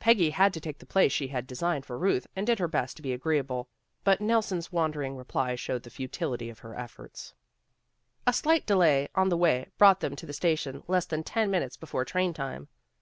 [0.00, 2.96] Peggy had to take the place she had designed for Ruth, and did her best
[2.96, 3.68] to be agreeable,
[4.02, 7.34] but Nelson's wandering replies showed the futility of her efforts.
[8.26, 11.76] A slight delay on the way brought them to the station less than ten minutes
[11.76, 12.66] before train time.